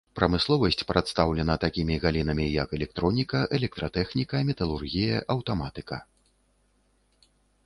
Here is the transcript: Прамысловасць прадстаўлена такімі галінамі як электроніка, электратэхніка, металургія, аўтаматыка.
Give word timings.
Прамысловасць 0.17 0.87
прадстаўлена 0.91 1.57
такімі 1.65 1.97
галінамі 2.05 2.47
як 2.53 2.73
электроніка, 2.77 3.43
электратэхніка, 3.59 4.43
металургія, 4.49 5.21
аўтаматыка. 5.37 6.01